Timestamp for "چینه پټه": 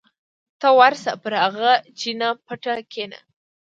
1.99-2.75